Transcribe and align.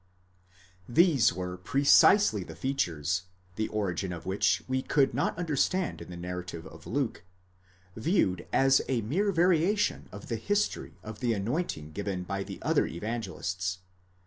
These 0.89 1.31
were 1.31 1.57
precisely 1.57 2.43
the 2.43 2.55
features, 2.55 3.25
the 3.55 3.67
origin 3.67 4.11
of 4.11 4.25
which 4.25 4.63
we 4.67 4.81
could 4.81 5.13
not 5.13 5.37
understand 5.37 6.01
in 6.01 6.09
the 6.09 6.17
narrative 6.17 6.65
of 6.65 6.87
Luke, 6.87 7.23
viewed 7.95 8.47
as 8.51 8.81
a 8.89 9.01
mere 9.03 9.31
variation 9.31 10.09
of 10.11 10.27
the 10.27 10.37
history 10.37 10.97
of 11.03 11.19
the 11.19 11.33
anointing 11.33 11.91
given 11.91 12.23
by 12.23 12.41
the 12.43 12.57
other 12.63 12.87
Evan 12.87 13.21
gelists. 13.21 13.77